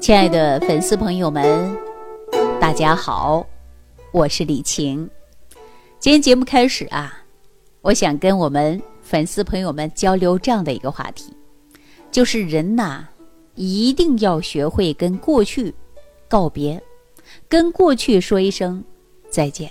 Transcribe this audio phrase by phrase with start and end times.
[0.00, 1.76] 亲爱的粉丝朋友们，
[2.60, 3.44] 大家好，
[4.12, 5.08] 我是李晴。
[5.98, 7.22] 今天节目开始啊，
[7.82, 11.34] 我想跟我们粉丝朋友们交流这样的一个话题，
[12.12, 13.08] 就是人呐，
[13.56, 15.74] 一定要学会跟过去
[16.28, 16.80] 告别，
[17.48, 18.82] 跟过去说一声
[19.28, 19.68] 再见。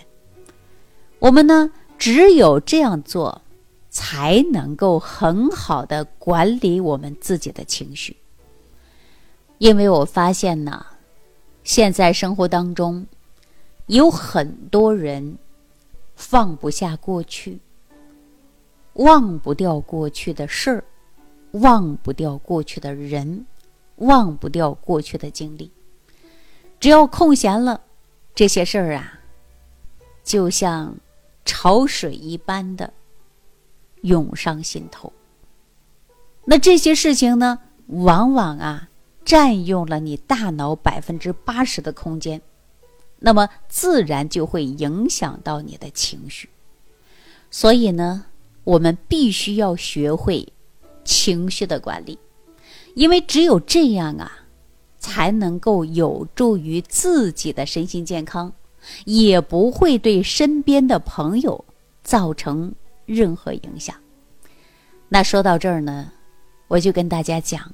[1.20, 3.42] 我们呢，只有这样做，
[3.90, 8.16] 才能够很好的管理我们自己的情绪。
[9.60, 10.86] 因为我发现呢，
[11.64, 13.06] 现在生活当中
[13.88, 15.38] 有很多人
[16.16, 17.60] 放不下过去，
[18.94, 20.84] 忘不掉过去的事儿，
[21.52, 23.46] 忘不掉过去的人，
[23.96, 25.72] 忘不掉过去的经历。
[26.80, 27.82] 只要空闲了，
[28.36, 29.20] 这些事儿啊，
[30.24, 30.96] 就像
[31.46, 32.94] 潮水一般的
[34.02, 35.12] 涌上心头。
[36.46, 38.90] 那这些事情呢，往往啊。
[39.28, 42.42] 占用了你大脑百分之八十的空间，
[43.20, 46.50] 那么自然就会影响到你的情绪。
[47.52, 48.28] 所以呢，
[48.64, 50.48] 我们必须要学会
[51.04, 52.18] 情绪的管理，
[52.96, 54.32] 因为只有这样啊，
[54.98, 58.54] 才能够有助于自己的身心健康，
[59.04, 61.66] 也不会对身边的朋友
[62.02, 62.74] 造成
[63.06, 63.94] 任何影响。
[65.10, 66.14] 那说到这儿呢，
[66.70, 67.70] 我就跟大家讲。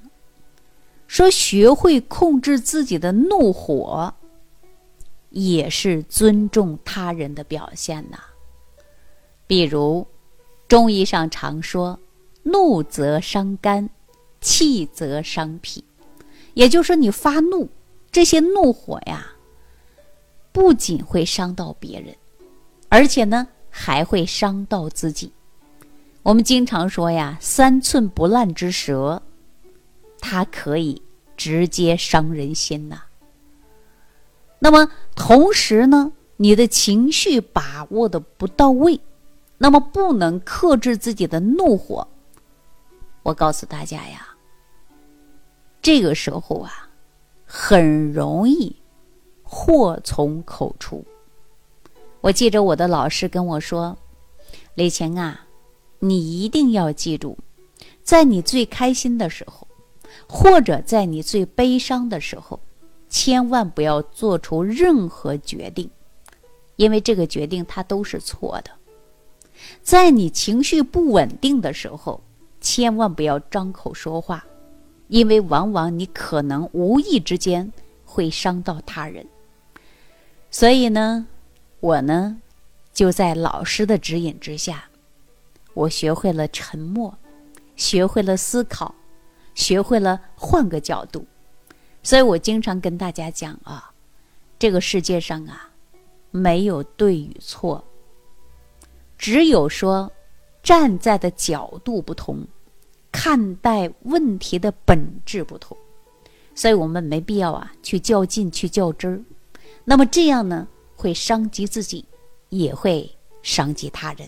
[1.08, 4.14] 说学会控制自己的怒火，
[5.30, 8.20] 也是尊重他人的表现呐。
[9.46, 10.06] 比如，
[10.68, 12.00] 中医上常说
[12.42, 13.88] “怒则伤肝，
[14.42, 15.84] 气则伤脾”，
[16.56, 17.70] 也就是说，你发怒，
[18.12, 19.28] 这些怒火呀，
[20.52, 22.16] 不仅会伤到别人，
[22.90, 25.32] 而且呢，还会伤到自己。
[26.24, 29.22] 我们经常说呀，“三寸不烂之舌”。
[30.26, 31.02] 它可以
[31.36, 33.04] 直接伤人心呐。
[34.58, 38.98] 那么同时呢，你的情绪把握的不到位，
[39.58, 42.08] 那么不能克制自己的怒火。
[43.22, 44.26] 我告诉大家呀，
[45.82, 46.88] 这个时候啊，
[47.46, 48.74] 很容易
[49.44, 51.04] 祸从口出。
[52.22, 53.98] 我记着我的老师跟我说
[54.76, 55.46] ：“李晴啊，
[56.00, 57.38] 你一定要记住，
[58.04, 59.68] 在你最开心的时候。”
[60.28, 62.60] 或者在你最悲伤的时候，
[63.10, 65.90] 千万不要做出任何决定，
[66.76, 68.72] 因为这个决定它都是错的。
[69.82, 72.22] 在你情绪不稳定的时候，
[72.60, 74.46] 千万不要张口说话，
[75.08, 77.72] 因为往往你可能无意之间
[78.04, 79.26] 会伤到他人。
[80.50, 81.28] 所以呢，
[81.80, 82.42] 我呢
[82.94, 84.86] 就在老师的指引之下，
[85.74, 87.16] 我学会了沉默，
[87.76, 88.94] 学会了思考。
[89.56, 91.26] 学会了换个角度，
[92.02, 93.92] 所以我经常跟大家讲啊，
[94.58, 95.70] 这个世界上啊，
[96.32, 97.84] 没有对与错，
[99.18, 100.12] 只有说
[100.62, 102.46] 站在的角度不同，
[103.12, 105.78] 看待问题的本质不同，
[106.56, 109.22] 所以我们没必要啊去较劲去较真儿，
[109.84, 112.04] 那么这样呢会伤及自己，
[112.50, 113.10] 也会
[113.42, 114.28] 伤及他人。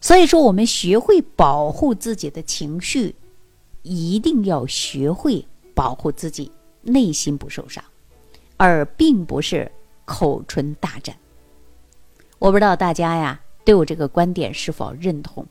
[0.00, 3.14] 所以说，我们学会保护自己的情绪。
[3.82, 5.44] 一定要学会
[5.74, 6.50] 保护自己，
[6.82, 7.82] 内心不受伤，
[8.56, 9.70] 而并不是
[10.04, 11.16] 口唇大战。
[12.38, 15.46] 我不知道大家呀对我这个观点是否认同？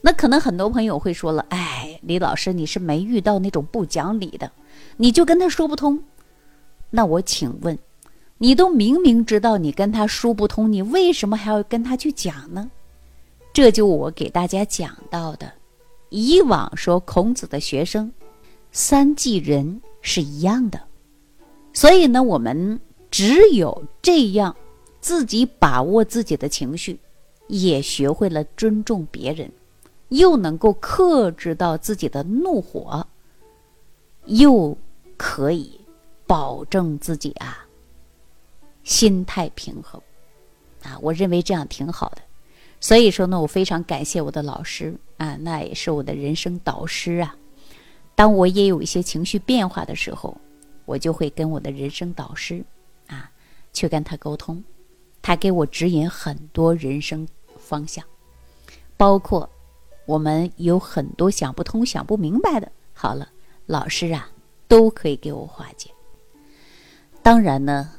[0.00, 4.50] 那可能很多朋友会说了：“哎，李老师，你是没遇到那种不讲理的，
[4.96, 6.02] 你就跟他说不通。”
[6.90, 7.78] 那我请问，
[8.38, 12.70] 你都明明知道你跟他说不通，你为什么还要跟他去讲呢？
[13.52, 15.52] 这就我给大家讲到的。
[16.10, 18.12] 以往说孔子的学生，
[18.70, 20.80] 三季人是一样的，
[21.72, 22.78] 所以呢，我们
[23.10, 24.54] 只有这样，
[25.00, 26.98] 自己把握自己的情绪，
[27.46, 29.50] 也学会了尊重别人，
[30.08, 33.06] 又能够克制到自己的怒火，
[34.26, 34.76] 又
[35.16, 35.80] 可以
[36.26, 37.66] 保证自己啊
[38.82, 40.00] 心态平衡，
[40.82, 42.22] 啊，我认为这样挺好的。
[42.80, 47.36] 所以说呢，我非常感谢我的老师啊，那也是我的人生导师啊。
[48.14, 50.34] 当我也有一些情绪变化的时候，
[50.86, 52.64] 我就会跟我的人生导师
[53.06, 53.30] 啊
[53.74, 54.64] 去跟他沟通，
[55.20, 57.28] 他给我指引很多人生
[57.58, 58.02] 方向，
[58.96, 59.48] 包括
[60.06, 63.28] 我们有很多想不通、想不明白的，好了，
[63.66, 64.30] 老师啊
[64.66, 65.90] 都可以给我化解。
[67.22, 67.90] 当然呢。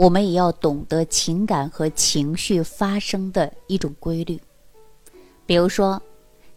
[0.00, 4.40] 我们也要懂得情感和情绪发生的一种规律，
[5.44, 6.00] 比如说，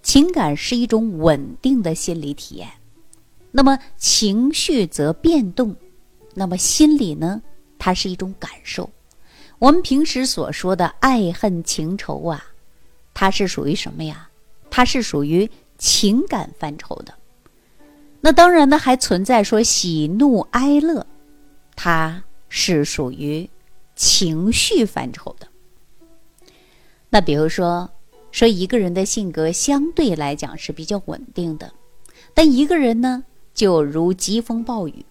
[0.01, 2.69] 情感是一种稳定的心理体验，
[3.51, 5.75] 那么情绪则变动，
[6.33, 7.41] 那么心理呢，
[7.77, 8.89] 它是一种感受。
[9.59, 12.45] 我们平时所说的爱恨情仇啊，
[13.13, 14.29] 它是属于什么呀？
[14.69, 17.13] 它是属于情感范畴的。
[18.21, 21.05] 那当然呢，还存在说喜怒哀乐，
[21.75, 22.23] 它
[22.55, 23.49] 是属于
[23.95, 25.47] 情绪范畴的。
[27.09, 27.89] 那比如说，
[28.31, 31.73] 说一个人的性格相对来讲是比较稳定的，
[32.35, 33.23] 但一个人呢，
[33.55, 35.03] 就如疾风暴雨，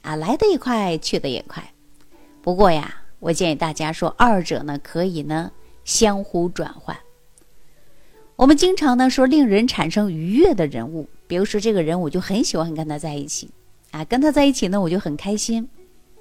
[0.00, 1.74] 啊，来得也快，去得也快。
[2.40, 5.52] 不过呀，我建议大家说，二者呢可以呢
[5.84, 6.96] 相互转换。
[8.36, 11.06] 我们经常呢说，令人产生愉悦的人物。
[11.26, 13.50] 比如说，这个人我就很喜欢跟他在一起，
[13.90, 15.68] 啊，跟他在一起呢，我就很开心。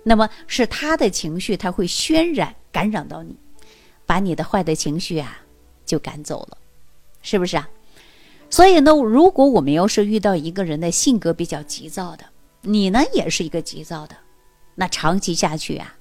[0.07, 3.35] 那么是他的情绪，他会渲染、感染到你，
[4.05, 5.37] 把你的坏的情绪啊
[5.85, 6.57] 就赶走了，
[7.21, 7.67] 是不是啊？
[8.49, 12.23] 所以呢，如果我们要是遇到一个人的性格比较急躁的，
[12.61, 14.15] 你呢也是一个急躁的，
[14.75, 15.93] 那长期下去啊，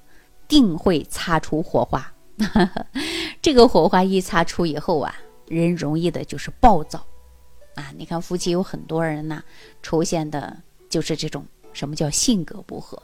[0.47, 2.09] 定会擦出火花。
[3.41, 5.13] 这个火花一擦出以后啊，
[5.47, 7.05] 人容易的就是暴躁。
[7.75, 9.43] 啊，你看夫妻有很多人呢，
[9.81, 10.55] 出现的
[10.89, 12.97] 就是这种什么叫性格不合，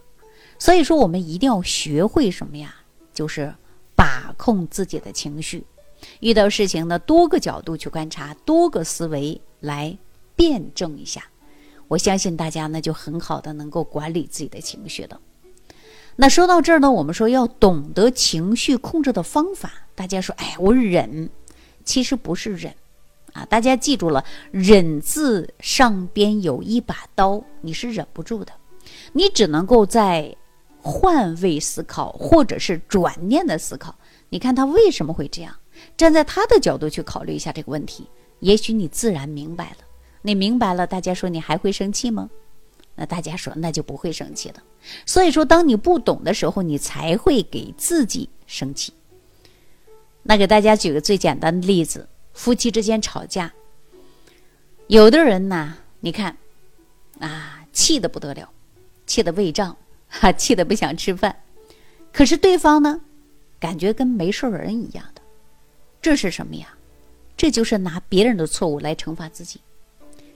[0.63, 2.74] 所以说我们一定要学会什么呀？
[3.13, 3.54] 就是
[3.98, 5.65] 把控自己的情绪，
[6.21, 9.98] 遇到事情呢，多个角度去观察，多个思维来
[10.38, 11.21] 辩证一下。
[11.89, 15.19] 我相信大家呢，就很好的能够管理自己的情绪的。
[16.15, 19.69] 那说到这儿呢，我们说要懂得情绪控制的方法。
[19.95, 21.30] 大家说，哎，我忍，
[21.83, 22.74] 其实不是忍。
[23.33, 28.54] 啊，大家记住了，忍字上边有一把刀，你是忍不住的，
[29.12, 30.33] 你只能够在
[30.84, 33.96] 换位思考，或者是转念的思考。
[34.30, 35.56] 你看他为什么会这样？
[35.98, 38.08] 站在他的角度去考虑一下这个问题，
[38.42, 39.78] 也许你自然明白了。
[40.22, 42.30] 你明白了，大家说你还会生气吗？
[42.96, 44.56] 那大家说那就不会生气了。
[45.06, 48.94] 所以说，当你不懂的时候，你才会给自己生气。
[50.22, 52.08] 那给大家举个最简单的例子。
[52.34, 53.54] 夫妻之间吵架，
[54.88, 56.36] 有的人呢，你看，
[57.20, 58.50] 啊，气得不得了，
[59.06, 59.78] 气得胃胀，
[60.13, 61.36] 哈，气得不想吃饭。
[62.12, 63.01] 可是对方呢，
[63.60, 65.21] 感觉跟没事人一样的，
[66.01, 66.68] 这是什么呀？
[67.36, 69.60] 这就是拿别人的错误来惩罚自己，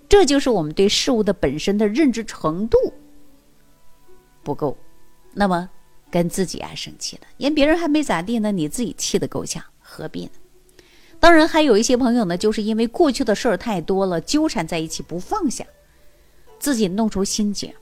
[0.10, 2.78] 这就是我们对事物的本身的认知程度
[4.44, 4.76] 不够。
[5.32, 5.70] 那么
[6.10, 10.32] 跟自己啊生气了，人别人还没咋地呢，你自己气得够呛，何必呢？
[11.20, 15.64] 当然，还有一些朋友呢，就是因为过去的事儿太多了，纠缠在一起不放下，
[16.60, 17.76] 自己弄出心结。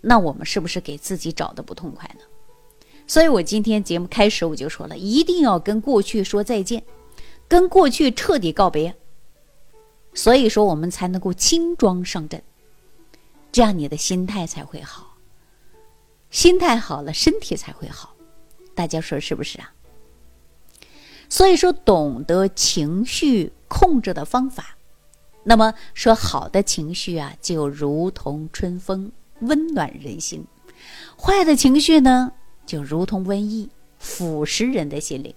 [0.00, 2.24] 那我们是不是给自己找的不痛快呢？
[3.06, 6.84] 所以我今天节目开始我就说了，一定要跟过去说再见，
[7.48, 8.94] 跟过去彻底告别。
[10.14, 12.42] 所以说，我们才能够轻装上阵，
[13.52, 15.16] 这样你的心态才会好。
[16.30, 18.14] 心态好了，身体才会好。
[18.74, 19.72] 大家说是不是啊？
[21.28, 24.76] 所以说，懂得情绪控制的方法，
[25.44, 30.40] 那么说好的情绪啊，就如同春风，温暖人心；
[31.16, 32.32] 坏的情绪呢，
[32.66, 35.34] 就如同瘟疫，腐蚀人的心灵。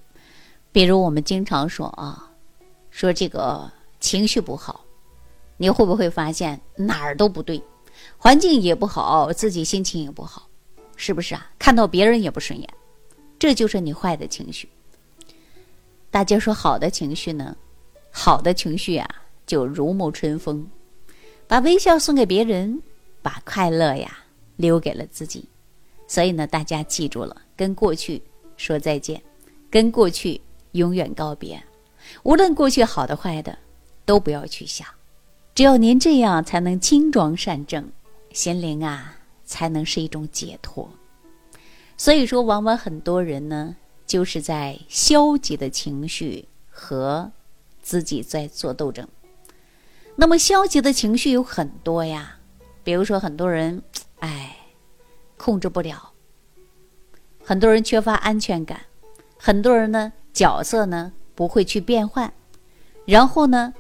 [0.71, 2.31] 比如我们经常说啊，
[2.89, 4.83] 说这个情绪不好，
[5.57, 7.61] 你会不会发现哪儿都不对，
[8.17, 10.47] 环境也不好，自己心情也不好，
[10.95, 11.51] 是不是啊？
[11.59, 12.68] 看到别人也不顺眼，
[13.37, 14.68] 这就是你坏的情绪。
[16.09, 17.56] 大家说好的情绪呢？
[18.11, 19.07] 好的情绪啊，
[19.45, 20.68] 就如沐春风，
[21.47, 22.81] 把微笑送给别人，
[23.23, 24.19] 把快乐呀
[24.57, 25.49] 留给了自己。
[26.07, 28.21] 所以呢，大家记住了，跟过去
[28.56, 29.19] 说再见，
[29.71, 30.39] 跟过去
[30.73, 31.63] 永远告别。
[32.21, 33.57] 无论过去好的坏的，
[34.06, 34.87] 都不要去想。
[35.56, 37.92] 只有您这样，才能轻装上阵，
[38.31, 40.87] 心灵啊，才能是一种解脱。
[41.97, 43.77] 所以说，往往很多人呢。
[44.06, 47.31] 就是在消极的情绪和
[47.81, 49.07] 自己在做斗争。
[50.18, 52.37] 那么消极的情绪有很多呀，
[52.83, 53.81] 比如说很多人，
[54.19, 54.57] 哎，
[55.37, 56.11] 控制不了；
[57.44, 58.78] 很多人缺乏安全感；
[59.37, 62.33] 很多人呢角色呢不会去变换，
[63.06, 63.73] 然后呢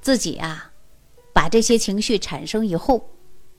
[0.00, 0.72] 自己啊
[1.32, 3.08] 把这些情绪产生以后，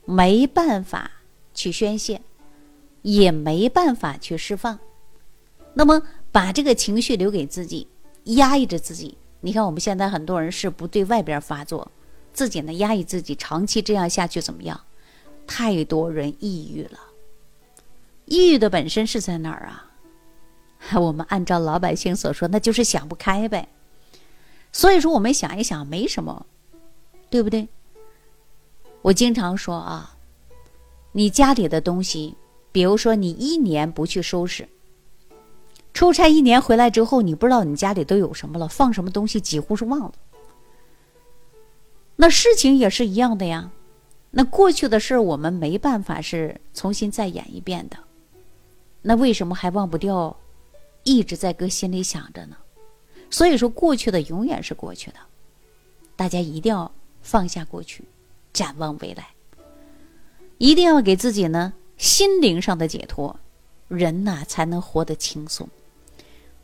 [0.04, 1.10] 没办法
[1.54, 2.20] 去宣泄，
[3.02, 4.78] 也没办法去释放，
[5.74, 6.02] 那么。
[6.32, 7.88] 把这个情绪留给自己，
[8.22, 9.18] 压抑着自己。
[9.40, 11.90] 你看，我们现在很多人是不对外边发作，
[12.32, 14.80] 自己呢压抑自己，长期这样下去怎么样？
[15.50, 17.00] 太多人抑郁了。
[18.26, 19.90] 抑郁的本身是在哪儿啊？
[20.94, 23.68] 我们按照老百姓所说，那就是想不开呗。
[24.70, 26.46] 所以说，我们想一想，没什么，
[27.28, 27.68] 对不对？
[29.02, 30.16] 我经常说啊，
[31.10, 32.36] 你家里的东西
[32.70, 34.68] 比如说你一年不去收拾，
[35.92, 40.12] 出差一年回来之后，你不知道你家里都有什么了，放什么东西几乎是忘了。
[42.14, 43.72] 那事情也是一样的呀，
[44.30, 47.96] 那过去的事儿我们没办法是重新再演一遍的，
[49.02, 50.36] 那为什么还忘不掉，
[51.02, 52.56] 一直在搁心里想着呢？
[53.28, 55.16] 所以说，过去的永远是过去的，
[56.14, 56.90] 大家一定要
[57.22, 58.04] 放下过去，
[58.52, 59.28] 展望未来，
[60.58, 63.38] 一定要给自己呢心灵上的解脱，
[63.88, 65.68] 人呐才能活得轻松。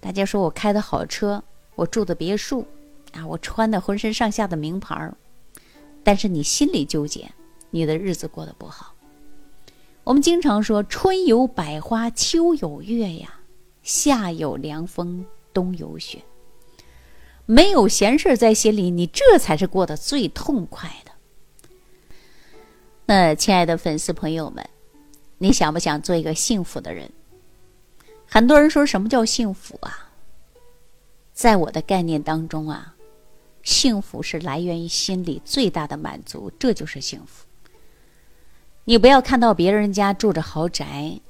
[0.00, 1.42] 大家说我开的好车，
[1.74, 2.64] 我住的别墅，
[3.12, 5.16] 啊，我穿的浑身上下的名牌儿，
[6.04, 7.32] 但是你心里纠结，
[7.76, 8.94] 你的日子过得不好。
[10.02, 13.40] 我们经常说春有百花，秋有月呀，
[13.82, 16.22] 夏有凉风，冬有雪。
[17.44, 21.12] 没有闲事在心里，你这才是过得最痛快的。
[23.04, 24.66] 那亲爱的粉丝朋友们，
[25.36, 27.10] 你想不想做一个幸福的人？
[28.26, 30.12] 很多人说什么叫幸福啊？
[31.34, 32.96] 在我的概念当中啊，
[33.62, 37.45] 幸福是来源于心里最大的满足，这就是幸福。
[38.88, 41.20] 你不要看到别人家住着豪宅，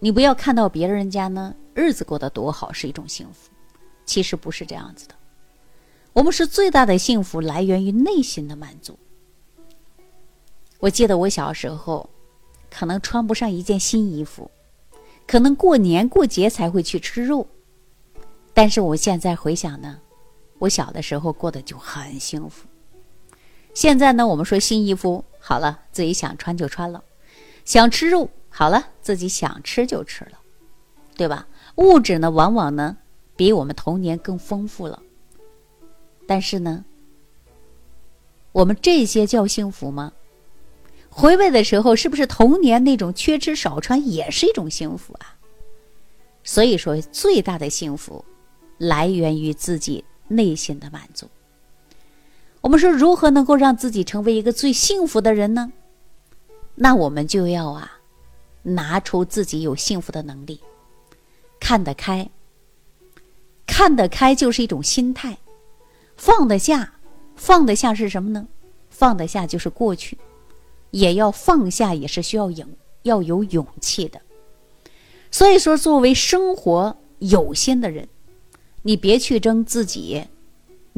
[0.00, 3.50] 你不要看到别人家呢日子过得多好是一种幸福，
[4.04, 5.14] 其实不是这样子的。
[6.12, 8.98] 我们是最大的幸福来源于内心的满足。
[10.78, 12.06] 我记得我小时候，
[12.68, 14.50] 可能穿不上一件新衣服，
[15.26, 17.46] 可能过年过节才会去吃肉，
[18.52, 19.98] 但是我现在回想呢，
[20.58, 22.68] 我小的时候过得就很幸福。
[23.72, 27.02] 现在呢，我们说新衣服好了，自己想穿就穿了；
[27.64, 30.38] 想吃肉好了，自己想吃就吃了，
[31.16, 31.46] 对吧？
[31.76, 32.96] 物质呢，往往呢，
[33.36, 35.02] 比我们童年更丰富了。
[36.26, 36.84] 但是呢，
[38.52, 40.12] 我们这些叫幸福吗？
[41.08, 45.34] 回味的时候，是不是童年那种缺吃少穿也是一种幸福啊？
[46.44, 48.24] 所以说，最大的幸福
[48.78, 51.28] 来源于自己内心的满足。
[52.60, 55.72] 我们说，如何能够让自己成为一个最幸福的人呢？
[56.74, 58.00] 那我们就要啊，
[58.62, 60.60] 拿出自己有幸福的能力，
[61.58, 62.28] 看得开。
[63.66, 65.38] 看得开就是一种心态。
[66.16, 66.94] 放得下，
[67.34, 68.46] 放得下是什么呢？
[68.90, 70.18] 放得下就是过去，
[70.90, 72.68] 也要放下，也是需要勇，
[73.04, 74.20] 要有勇气的。
[75.30, 78.06] 所以说，作为生活有心的人，
[78.82, 80.26] 你别去争自己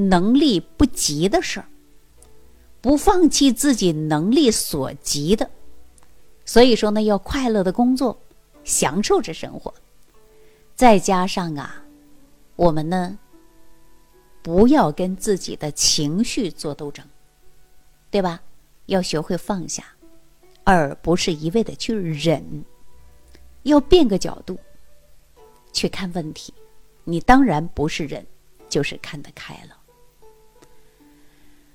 [0.09, 1.66] 能力不及的事儿，
[2.80, 5.50] 不放弃自己能力所及的。
[6.44, 8.18] 所以说呢，要快乐的工作，
[8.64, 9.73] 享受着生活。
[10.75, 11.85] 再加上啊，
[12.56, 13.18] 我们呢。
[14.44, 17.06] 不要跟自己的情绪做斗争，
[18.11, 18.42] 对吧？
[18.87, 19.85] 要学会放下，
[20.64, 22.64] 而不是一味的去忍。
[23.62, 24.59] 要变个角度
[25.73, 26.52] 去看问题，
[27.04, 28.26] 你当然不是忍，
[28.68, 29.78] 就是看得开了。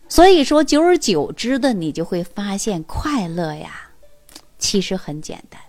[0.10, 3.92] 所以说，久而久之的，你就会发现快乐呀，
[4.58, 5.62] 其实很简单。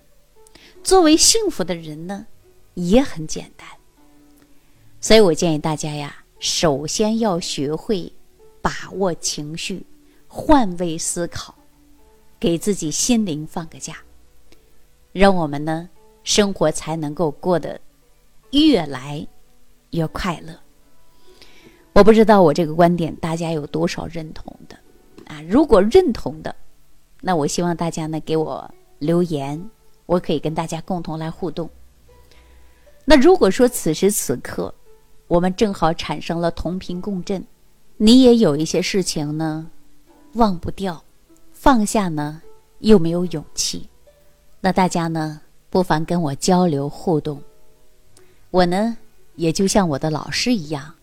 [0.83, 2.27] 作为幸福的人呢，
[2.75, 3.69] 也很简单。
[5.01, 6.25] 所以我建议大家呀。
[6.41, 8.13] 首先要学会
[8.63, 9.85] 把握情绪，
[10.29, 11.53] 换位思考，
[12.39, 13.97] 给自己心灵放个假，
[15.11, 15.91] 让我们呢
[16.23, 17.81] 生活才能够过得
[18.53, 19.27] 越来
[19.91, 20.55] 越快乐。
[21.99, 24.77] 我不知道我这个观点大家有多少认同的
[25.27, 25.43] 啊？
[25.49, 26.55] 如果认同的，
[27.21, 29.61] 那我希望大家呢给我留言，
[30.07, 31.69] 我可以跟大家共同来互动。
[33.05, 34.73] 那如果说此时此刻，
[35.27, 37.45] 我们正好产生了同频共振，
[37.97, 39.69] 你也有一些事情呢，
[40.35, 41.03] 忘不掉，
[41.51, 42.41] 放下呢
[42.79, 43.89] 又没有勇气，
[44.61, 47.43] 那大家呢不妨跟我交流互动，
[48.53, 48.97] 我呢
[49.35, 50.95] 也就像我的老师一样，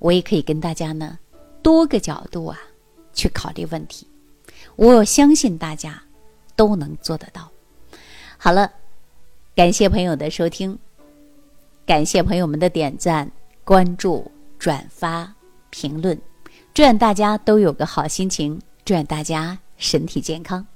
[0.00, 1.16] 我也可以跟大家呢
[1.62, 2.58] 多个角度啊
[3.12, 4.04] 去考虑问题，
[4.74, 6.02] 我相信大家
[6.56, 7.48] 都能做得到。
[8.36, 8.72] 好了，
[9.54, 10.76] 感谢朋友的收听，
[11.86, 13.30] 感谢朋友们的点赞。
[13.62, 14.28] 关注、
[14.58, 15.32] 转发、
[15.68, 16.20] 评论，
[16.74, 20.66] 祝愿大家都有个好心情，祝愿大家身体健康。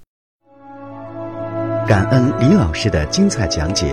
[1.88, 3.92] 感恩李老师的精彩讲解。